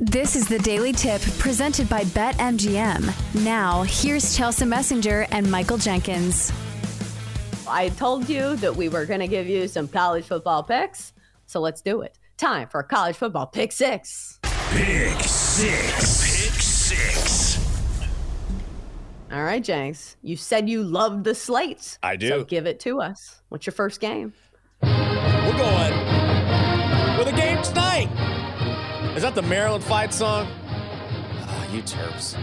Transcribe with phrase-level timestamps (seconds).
[0.00, 3.44] This is the Daily Tip presented by BetMGM.
[3.44, 6.50] Now, here's Chelsea Messenger and Michael Jenkins.
[7.68, 11.12] I told you that we were going to give you some college football picks,
[11.44, 12.18] so let's do it.
[12.38, 14.38] Time for college football pick six.
[14.70, 16.46] Pick six.
[16.48, 17.58] Pick six.
[19.30, 20.16] All right, Jenks.
[20.22, 21.98] You said you loved the slates.
[22.02, 22.28] I do.
[22.28, 23.42] So give it to us.
[23.50, 24.32] What's your first game?
[24.82, 28.39] We're going with a game tonight.
[29.16, 30.46] Is that the Maryland fight song?
[30.66, 32.34] Ah, you Terps.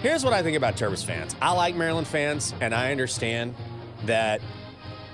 [0.00, 1.34] Here's what I think about Terps fans.
[1.42, 3.54] I like Maryland fans, and I understand
[4.04, 4.40] that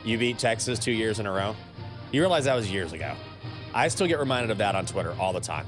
[0.05, 1.57] you beat Texas two years in a row.
[2.13, 3.15] You realize that was years ago.
[3.73, 5.67] I still get reminded of that on Twitter all the time.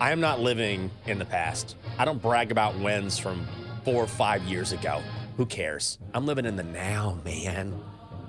[0.00, 1.76] I am not living in the past.
[1.98, 3.46] I don't brag about wins from
[3.84, 5.00] four or five years ago.
[5.38, 5.98] Who cares?
[6.12, 7.80] I'm living in the now, man.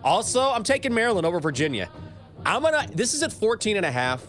[0.03, 1.89] Also, I'm taking Maryland over Virginia.
[2.45, 4.25] I'm gonna, this is at 14 and a half.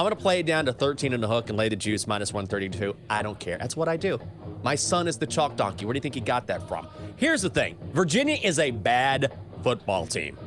[0.00, 2.06] I'm going to play it down to 13 and the hook and lay the juice
[2.06, 2.96] minus 132.
[3.10, 3.58] I don't care.
[3.58, 4.18] That's what I do.
[4.62, 5.84] My son is the chalk donkey.
[5.84, 6.88] Where do you think he got that from?
[7.16, 9.30] Here's the thing Virginia is a bad
[9.62, 10.38] football team.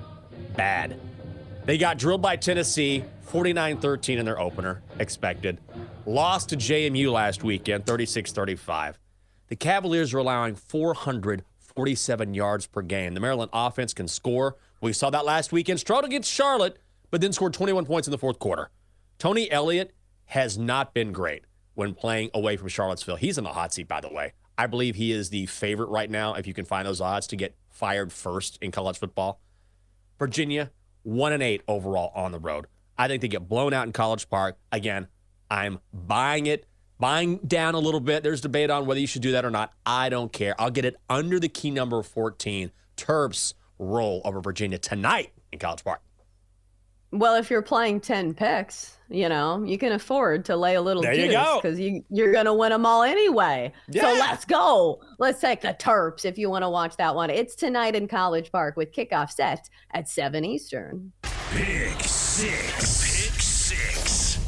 [0.56, 1.00] Bad.
[1.66, 5.59] They got drilled by Tennessee 49 13 in their opener, expected.
[6.08, 8.97] Lost to JMU last weekend 36 35.
[9.50, 13.13] The Cavaliers are allowing 447 yards per game.
[13.13, 14.56] The Maryland offense can score.
[14.81, 15.80] We saw that last weekend.
[15.80, 16.80] Struggled against Charlotte,
[17.12, 18.72] but then scored 21 points in the fourth quarter.
[19.18, 19.94] Tony Elliott
[20.25, 23.16] has not been great when playing away from Charlottesville.
[23.16, 24.34] He's in the hot seat, by the way.
[24.57, 27.35] I believe he is the favorite right now, if you can find those odds, to
[27.35, 29.40] get fired first in college football.
[30.19, 32.68] Virginia, one and eight overall on the road.
[32.97, 34.57] I think they get blown out in College Park.
[34.72, 35.07] Again,
[35.50, 36.66] I'm buying it,
[37.00, 38.22] buying down a little bit.
[38.22, 39.74] There's debate on whether you should do that or not.
[39.85, 40.59] I don't care.
[40.62, 42.72] I'll get it under the key number 14.
[42.95, 46.01] Terps roll over Virginia tonight in College Park.
[47.13, 51.03] Well, if you're playing 10 picks, you know, you can afford to lay a little
[51.03, 53.72] There juice because you, you're going to win them all anyway.
[53.91, 55.00] So let's go.
[55.19, 57.29] Let's take the Terps if you want to watch that one.
[57.29, 61.12] It's tonight in College Park with kickoff set at 7 Eastern.
[61.22, 63.30] Pick six.
[63.30, 64.40] Pick six.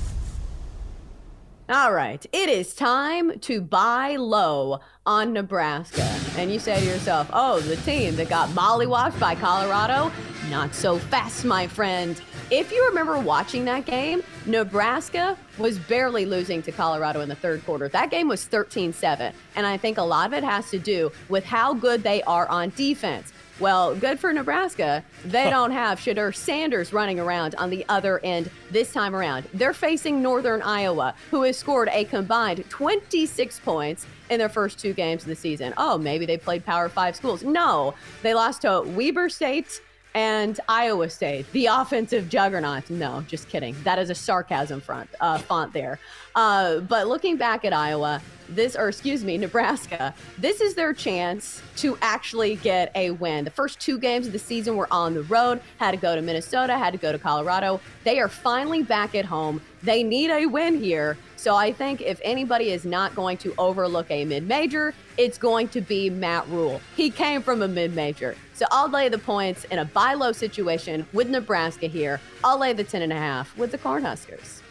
[1.70, 2.26] All right.
[2.34, 6.08] It is time to buy low on Nebraska.
[6.38, 10.12] And you say to yourself, oh, the team that got mollywashed by Colorado?
[10.50, 12.20] Not so fast, my friend.
[12.52, 17.66] If you remember watching that game, Nebraska was barely losing to Colorado in the third
[17.66, 17.88] quarter.
[17.90, 19.34] That game was 13 7.
[19.56, 22.48] And I think a lot of it has to do with how good they are
[22.48, 23.34] on defense.
[23.60, 25.04] Well, good for Nebraska.
[25.24, 29.48] They don't have Shedeur Sanders running around on the other end this time around.
[29.54, 34.94] They're facing Northern Iowa, who has scored a combined 26 points in their first two
[34.94, 35.74] games of the season.
[35.78, 37.44] Oh, maybe they played Power Five schools.
[37.44, 39.82] No, they lost to Weber State
[40.16, 42.90] and Iowa State, the offensive juggernaut.
[42.90, 43.76] No, just kidding.
[43.84, 46.00] That is a sarcasm front uh, font there.
[46.36, 51.62] Uh, but looking back at Iowa, this, or excuse me, Nebraska, this is their chance
[51.78, 53.44] to actually get a win.
[53.44, 56.22] The first two games of the season were on the road, had to go to
[56.22, 57.80] Minnesota, had to go to Colorado.
[58.04, 59.62] They are finally back at home.
[59.82, 61.18] They need a win here.
[61.38, 65.68] So I think if anybody is not going to overlook a mid major, it's going
[65.70, 66.82] to be Matt Rhule.
[66.96, 68.36] He came from a mid major.
[68.54, 72.20] So I'll lay the points in a buy low situation with Nebraska here.
[72.44, 74.62] I'll lay the 10.5 with the Cornhuskers.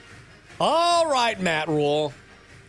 [0.61, 2.13] All right, Matt Rhule.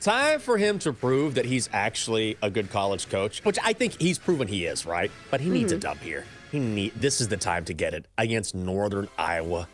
[0.02, 4.00] Time for him to prove that he's actually a good college coach, which I think
[4.00, 5.12] he's proven he is, right?
[5.32, 6.26] But he needs a dub here.
[6.52, 9.68] He need this is the time to get it against Northern Iowa.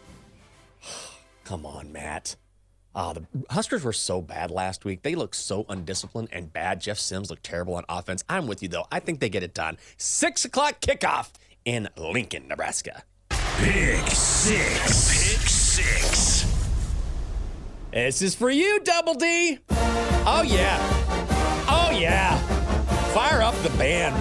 [1.43, 2.35] Come on, Matt.
[2.93, 5.01] Ah, the Huskers were so bad last week.
[5.03, 6.81] They look so undisciplined and bad.
[6.81, 8.23] Jeff Sims looked terrible on offense.
[8.27, 8.85] I'm with you though.
[8.91, 9.77] I think they get it done.
[9.97, 11.29] Six o'clock kickoff
[11.63, 13.03] in Lincoln, Nebraska.
[13.29, 15.37] Pick six.
[15.37, 16.60] Pick six.
[17.91, 19.59] This is for you, Double D.
[19.69, 20.77] Oh, yeah.
[21.67, 22.37] Oh, yeah.
[23.13, 24.15] Fire up the band.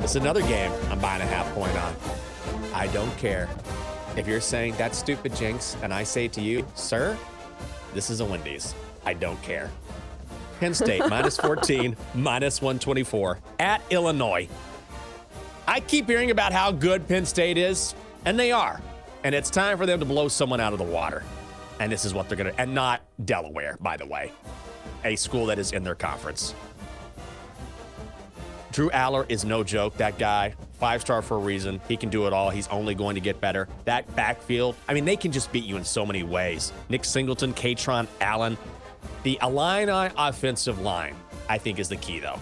[0.00, 1.94] It's another game I'm buying a half point on.
[2.74, 3.48] I don't care.
[4.16, 7.16] If you're saying that's stupid, Jenks, and I say to you, sir,
[7.94, 8.74] this is a Wendy's.
[9.06, 9.70] I don't care.
[10.60, 14.48] Penn State minus 14, minus 124 at Illinois.
[15.66, 17.94] I keep hearing about how good Penn State is,
[18.26, 18.82] and they are.
[19.24, 21.22] And it's time for them to blow someone out of the water.
[21.80, 24.32] And this is what they're going to, and not Delaware, by the way,
[25.04, 26.54] a school that is in their conference.
[28.72, 29.96] Drew Allar is no joke.
[29.98, 31.80] That guy, five star for a reason.
[31.88, 32.48] He can do it all.
[32.48, 33.68] He's only going to get better.
[33.84, 36.72] That backfield, I mean, they can just beat you in so many ways.
[36.88, 38.56] Nick Singleton, Kaytron Allen.
[39.24, 41.14] The Illini offensive line,
[41.48, 42.38] I think, is the key, though.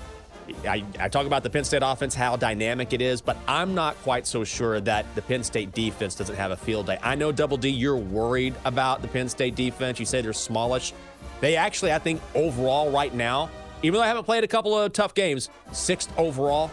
[0.65, 3.97] I, I, talk about the Penn State offense, how dynamic it is, but I'm not
[4.03, 6.99] quite so sure that the Penn State defense doesn't have a field day.
[7.03, 9.99] I know, Double D, you're worried about the Penn State defense.
[9.99, 10.93] You say they're smallish.
[11.41, 13.51] They actually, I think, overall, right now,
[13.83, 16.71] even though I haven't played a couple of tough games, sixth overall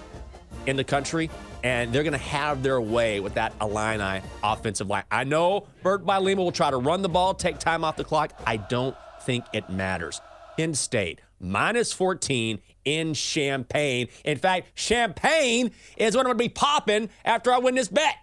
[0.65, 1.29] in the country,
[1.63, 5.03] and they're going to have their way with that Illini offensive line.
[5.09, 8.33] I know Bert Bielema will try to run the ball, take time off the clock.
[8.45, 10.21] I don't think it matters.
[10.57, 14.07] Penn State, minus 14 in Champaign.
[14.25, 18.15] In fact, Champagne is what I'm going to be popping after I win this bet.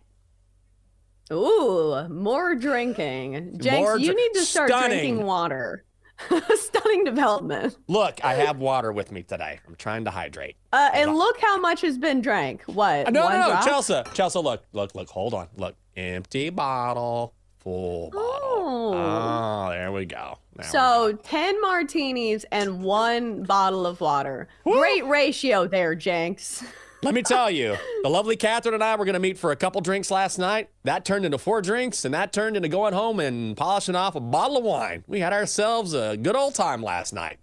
[1.32, 3.58] Ooh, more drinking.
[3.58, 4.88] Jenks, More you need to start stunning.
[4.98, 5.84] drinking water.
[6.54, 7.76] Stunning development.
[7.88, 9.58] Look, I have water with me today.
[9.66, 10.54] I'm trying to hydrate.
[10.72, 12.62] Uh, and look how much has been drank.
[12.66, 13.12] What?
[13.12, 13.64] No, one no, no, drop?
[13.64, 14.00] Chelsea.
[14.14, 15.08] Chelsea, look, look, look.
[15.10, 15.48] Hold on.
[15.56, 18.30] Look, empty bottle, full bottle.
[18.30, 18.94] Oh.
[18.94, 20.38] Oh, there we go.
[20.56, 24.48] Now So 10 martinis and one bottle of water.
[24.64, 26.64] Great ratio there, Jenks.
[27.02, 29.56] Let me tell you, the lovely Catherine and I were going to meet for a
[29.56, 30.70] couple drinks last night.
[30.84, 34.20] That turned into four drinks, and that turned into going home and polishing off a
[34.20, 35.04] bottle of wine.
[35.06, 37.38] We had ourselves a good old time last night.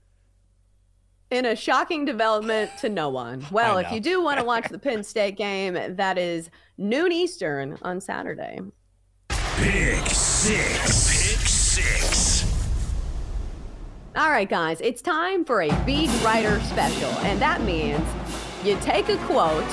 [1.29, 3.45] In a shocking development to no one.
[3.51, 7.77] Well, if you do want to watch the Penn State game, that is noon Eastern
[7.83, 8.59] on Saturday.
[9.29, 10.47] Pick six.
[10.47, 11.20] Pick six.
[14.13, 18.05] All right, guys, it's time for a beat writer special, and that means
[18.61, 19.63] you take a quote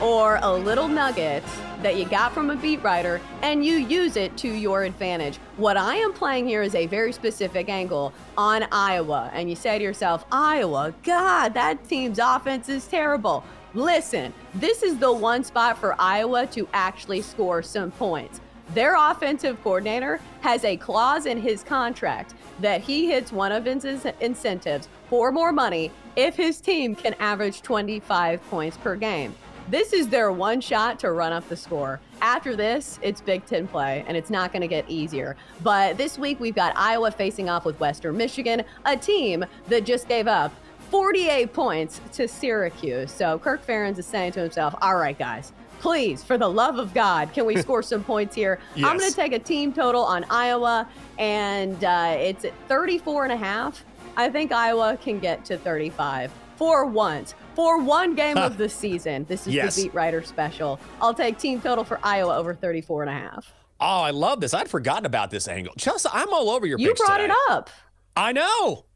[0.00, 1.42] or a little nugget
[1.82, 5.36] that you got from a beat writer and you use it to your advantage.
[5.58, 9.76] What I am playing here is a very specific angle on Iowa, and you say
[9.76, 13.44] to yourself, Iowa, God, that team's offense is terrible.
[13.74, 18.40] Listen, this is the one spot for Iowa to actually score some points.
[18.72, 23.84] Their offensive coordinator has a clause in his contract that he hits one of his
[24.20, 29.34] incentives for more money if his team can average 25 points per game.
[29.68, 32.00] This is their one shot to run up the score.
[32.20, 35.36] After this, it's Big Ten play, and it's not going to get easier.
[35.62, 40.06] But this week, we've got Iowa facing off with Western Michigan, a team that just
[40.06, 40.52] gave up
[40.90, 43.10] 48 points to Syracuse.
[43.10, 45.52] So Kirk Ferentz is saying to himself, all right, guys,
[45.84, 48.58] please, for the love of God, can we score some points here?
[48.76, 50.88] I'm going to take a team total on Iowa,
[51.18, 53.84] and uh, it's at 34 and a half.
[54.16, 57.34] I think Iowa can get to 35 for once.
[57.54, 59.26] For one game of the season.
[59.28, 59.76] This is Yes.
[59.76, 60.80] the Beat Writer special.
[61.02, 63.52] I'll take team total for Iowa over 34 and a half.
[63.78, 64.54] Oh, I love this.
[64.54, 65.74] I'd forgotten about this angle.
[65.76, 67.30] Chelsea, I'm all over your You brought today.
[67.30, 67.68] it up.
[68.16, 68.86] I know.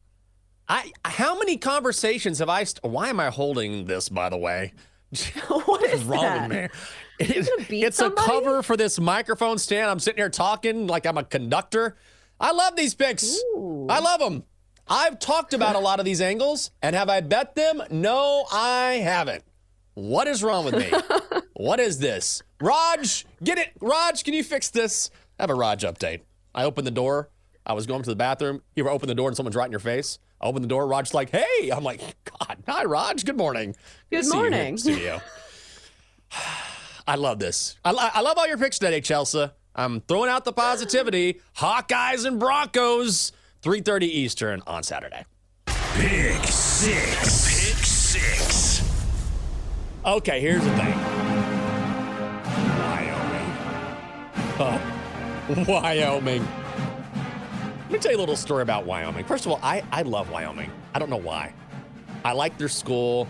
[0.67, 2.63] I how many conversations have I?
[2.63, 4.09] St- Why am I holding this?
[4.09, 4.73] By the way,
[5.65, 6.49] what is wrong that?
[6.49, 6.63] with me?
[7.19, 7.49] It-
[7.83, 8.21] it's somebody?
[8.21, 9.89] a cover for this microphone stand.
[9.89, 11.97] I'm sitting here talking like I'm a conductor.
[12.39, 13.37] I love these picks.
[13.55, 13.87] Ooh.
[13.89, 14.43] I love them.
[14.87, 17.81] I've talked about a lot of these angles, and have I bet them?
[17.91, 19.43] No, I haven't.
[19.93, 20.91] What is wrong with me?
[21.53, 22.41] what is this?
[22.61, 23.71] Raj, get it.
[23.81, 25.11] Raj, can you fix this?
[25.37, 26.21] I have a Raj update.
[26.55, 27.29] I opened the door.
[27.65, 28.61] I was going to the bathroom.
[28.75, 30.17] You ever open the door and someone's right in your face?
[30.41, 30.87] I open the door.
[30.87, 31.69] Raj's like, hey.
[31.69, 33.25] I'm like, God, hi, Raj.
[33.25, 33.75] Good morning.
[34.09, 34.75] Good to see you here in morning.
[34.75, 35.21] the studio.
[37.07, 37.75] I love this.
[37.83, 39.49] I, I love all your picks today, Chelsea.
[39.75, 41.41] I'm throwing out the positivity.
[41.57, 43.31] Hawkeyes and Broncos,
[43.63, 45.25] 3.30 Eastern on Saturday.
[45.65, 47.73] Pick six.
[47.75, 48.83] Pick six.
[50.05, 50.97] Okay, here's the thing.
[52.79, 53.51] Wyoming.
[54.59, 56.47] Oh, Wyoming.
[57.89, 59.25] Let me tell you a little story about Wyoming.
[59.25, 60.71] First of all, I, I love Wyoming.
[60.93, 61.55] I don't know why.
[62.23, 63.27] I like their school.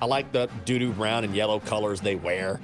[0.00, 2.60] I like the doo-doo brown and yellow colors they wear.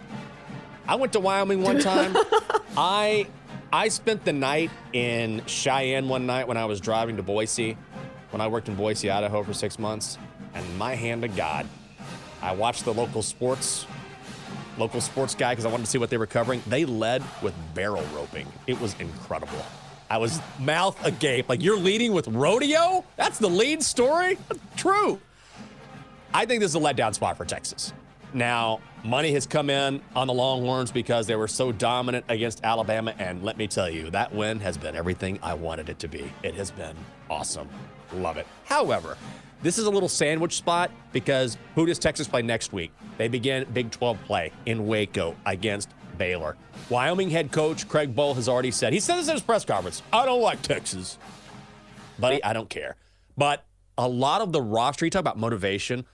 [0.89, 2.17] I went to Wyoming one time.
[2.77, 3.29] I
[3.73, 7.79] I spent the night in Cheyenne one night when I was driving to Boise,
[8.31, 10.19] when I worked in Boise, Idaho for six months.
[10.55, 11.69] And my hand to God,
[12.43, 13.87] I watched the local sports
[14.77, 16.65] local sports guy because I wanted to see what they were covering.
[16.67, 18.49] They led with barrel roping.
[18.67, 19.65] It was incredible.
[20.11, 21.49] I was mouth agape.
[21.49, 23.05] Like, you're leading with rodeo?
[23.17, 24.39] That's the lead story?
[24.77, 25.21] True.
[26.33, 27.93] I think this is a letdown spot for Texas.
[28.35, 33.15] Now, money has come in on the Longhorns because they were so dominant against Alabama.
[33.19, 36.31] And let me tell you, that win has been everything I wanted it to be.
[36.43, 36.97] It has been
[37.31, 37.69] awesome.
[38.13, 38.47] Love it.
[38.65, 39.17] However,
[39.63, 42.93] this is a little sandwich spot because who does Texas play next week?
[43.17, 45.89] They begin Big 12 play in Waco against
[46.19, 46.57] Baylor.
[46.91, 50.03] Wyoming head coach Craig Bohl has already said, he said this at his press conference
[50.13, 51.19] I don't like Texas.
[52.19, 52.97] Buddy, I don't care.
[53.37, 53.65] But
[53.97, 56.05] a lot of the roster, you talk about motivation.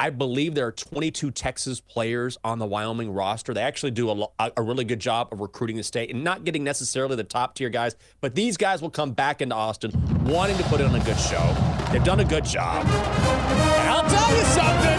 [0.00, 3.52] I believe there are 22 Texas players on the Wyoming roster.
[3.52, 6.62] They actually do a, a really good job of recruiting the state and not getting
[6.62, 9.90] necessarily the top tier guys, but these guys will come back into Austin
[10.24, 11.42] wanting to put in a good show.
[11.90, 12.86] They've done a good job.
[12.86, 14.98] And I'll tell you something.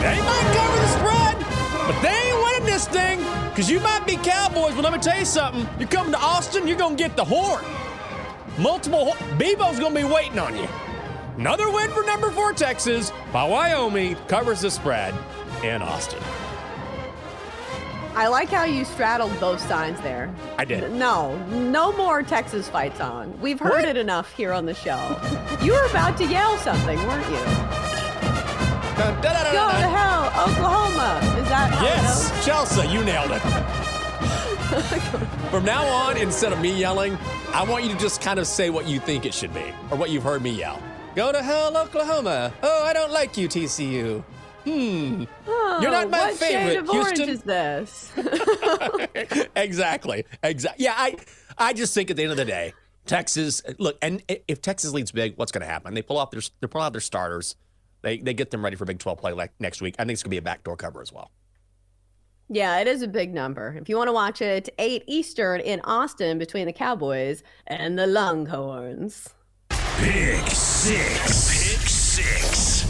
[0.00, 1.36] They might cover the spread,
[1.88, 2.19] but they
[2.70, 3.18] this thing
[3.50, 5.66] because you might be Cowboys, but let me tell you something.
[5.78, 7.64] You're coming to Austin, you're going to get the horn.
[8.58, 10.68] Multiple, ho- Bevo's going to be waiting on you.
[11.36, 15.14] Another win for number four Texas by Wyoming covers the spread
[15.64, 16.20] in Austin.
[18.14, 20.32] I like how you straddled both sides there.
[20.58, 20.92] I did.
[20.92, 23.36] No, no more Texas fight song.
[23.40, 23.84] We've heard What?
[23.84, 24.98] it enough here on the show.
[25.62, 27.79] you were about to yell something, weren't you?
[29.00, 31.20] Go to hell, Oklahoma.
[31.40, 32.44] Is that Yes?
[32.44, 33.40] Chelsea, you nailed it.
[35.50, 37.16] From now on, instead of me yelling,
[37.54, 39.96] I want you to just kind of say what you think it should be or
[39.96, 40.82] what you've heard me yell.
[41.16, 42.52] Go to hell, Oklahoma.
[42.62, 44.22] Oh, I don't like you, TCU.
[44.64, 45.24] Hmm.
[45.46, 48.12] You're not my what favorite, shade of orange is this?
[49.56, 50.26] exactly.
[50.42, 50.84] Exactly.
[50.84, 51.16] Yeah, I
[51.56, 52.74] I just think at the end of the day,
[53.06, 55.94] Texas look, and if Texas leads big, what's going to happen?
[55.94, 57.56] They pull off their they pull out their starters.
[58.02, 59.96] They they get them ready for Big 12 play like next week.
[59.98, 61.30] I think it's going to be a backdoor cover as well.
[62.48, 63.76] yeah, it is a big number.
[63.80, 68.06] If you want to watch it, 8 Eastern in Austin between the Cowboys and the
[68.06, 69.28] Longhorns.
[69.98, 71.76] Pick six.
[71.76, 72.86] Pick six.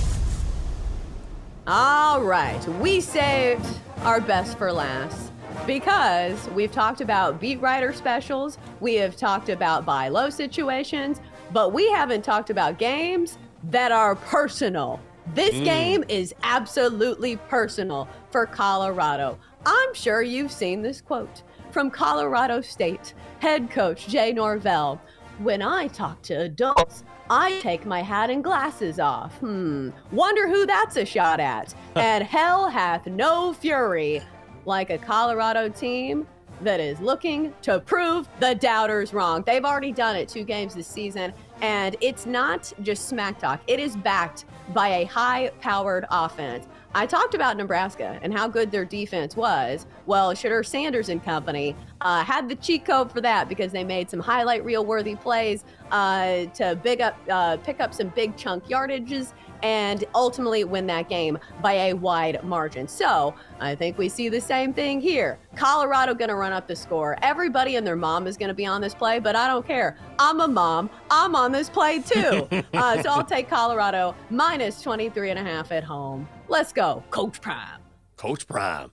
[1.66, 3.66] All right, we saved
[4.02, 5.30] our best for last
[5.66, 11.20] because we've talked about beat writer specials, we have talked about buy low situations,
[11.52, 15.00] but we haven't talked about games that are personal.
[15.34, 19.38] This game is absolutely personal for Colorado.
[19.64, 25.00] I'm sure you've seen this quote from Colorado State head coach Jay Norvell.
[25.38, 29.38] When I talk to adults, I take my hat and glasses off.
[29.38, 29.90] Hmm.
[30.10, 31.74] Wonder who that's a shot at.
[31.94, 34.20] and hell hath no fury
[34.66, 36.26] like a Colorado team
[36.62, 39.42] that is looking to prove the doubters wrong.
[39.46, 43.80] They've already done it two games this season, and it's not just smack talk, it
[43.80, 46.66] is backed by a high powered offense.
[46.94, 49.86] I talked about Nebraska and how good their defense was.
[50.06, 54.10] Well, Shedeur Sanders and company uh, had the cheat code for that because they made
[54.10, 58.64] some highlight reel worthy plays uh, to big up, uh, pick up some big chunk
[58.66, 62.88] yardages and ultimately win that game by a wide margin.
[62.88, 65.38] So I think we see the same thing here.
[65.56, 67.16] Colorado going to run up the score.
[67.22, 69.96] Everybody and their mom is going to be on this play, but I don't care.
[70.18, 70.90] I'm a mom.
[71.10, 72.48] I'm on this play too.
[72.72, 76.28] uh, so I'll take Colorado minus 23 and a half at home.
[76.48, 77.80] Let's go, Coach Prime.
[78.16, 78.92] Coach Prime.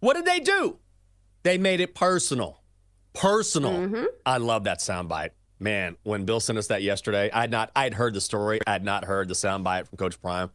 [0.00, 0.78] What did they do?
[1.46, 2.60] They made it personal.
[3.14, 4.08] Personal.
[4.26, 5.30] I love that soundbite.
[5.60, 8.58] Man, when Bill sent us that yesterday, I had not I had heard the story.
[8.66, 10.50] I had not heard the soundbite from Coach Prime.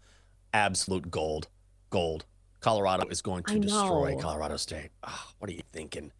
[0.53, 1.47] Absolute gold.
[1.91, 2.25] Gold.
[2.59, 4.17] Colorado is going to destroy.
[4.19, 4.89] Colorado State.
[5.01, 6.11] Ah, what are you thinking?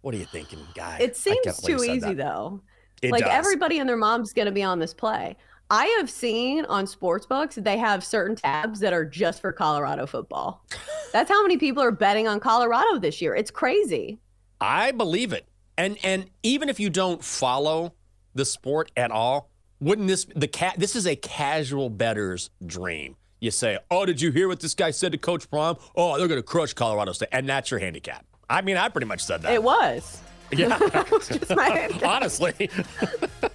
[0.00, 0.98] What are you thinking, guy?
[1.00, 2.16] It seems too easy that.
[2.16, 2.62] though.
[3.02, 3.32] It like does.
[3.32, 5.36] everybody and their mom's going to be on this play.
[5.70, 10.06] I have seen on sports books they have certain tabs that are just for Colorado
[10.06, 10.64] football.
[11.12, 13.34] That's how many people are betting on Colorado this year.
[13.34, 14.18] It's crazy.
[14.60, 15.48] I believe it.
[15.76, 17.94] And and even if you don't follow
[18.34, 23.16] the sport at all, wouldn't this the cat this is a casual bettor's dream.
[23.40, 25.74] You say, "Oh, did you hear what this guy said to Coach Prime?
[25.94, 28.24] Oh, they're going to crush Colorado State." And that's your handicap.
[28.48, 29.52] I mean, I pretty much said that.
[29.52, 30.22] It was.
[30.52, 30.78] yeah.
[31.10, 32.70] Just my- Honestly.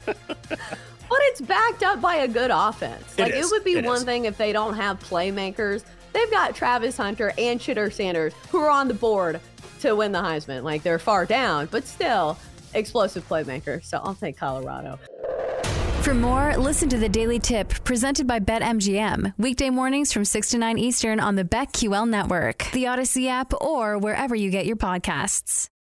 [1.41, 3.15] But it's backed up by a good offense.
[3.17, 3.51] It Like it, is.
[3.51, 4.03] would be It one is.
[4.03, 5.83] thing if they don't have playmakers.
[6.13, 9.39] They've got Travis Hunter and Shedeur Sanders who are on the board
[9.81, 10.63] to win the Heisman.
[10.63, 12.37] Like they're far down, but still
[12.73, 13.85] explosive playmakers.
[13.85, 14.99] So I'll take Colorado.
[16.01, 19.33] For more, listen to the Daily Tip presented by BetMGM.
[19.37, 23.97] Weekday mornings from 6 to 9 Eastern on the BetQL network, the Odyssey app, or
[23.99, 25.67] wherever you get your podcasts.